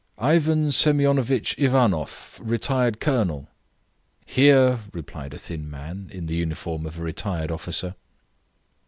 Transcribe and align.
"Ivan 0.17 0.69
Semionovitch 0.71 1.53
Ivanoff, 1.59 2.39
retired 2.41 2.99
colonel!" 2.99 3.49
"Here!" 4.25 4.79
replied 4.93 5.31
a 5.31 5.37
thin 5.37 5.69
man, 5.69 6.09
in 6.11 6.25
the 6.25 6.33
uniform 6.33 6.87
of 6.87 6.97
a 6.97 7.03
retired 7.03 7.51
officer. 7.51 7.93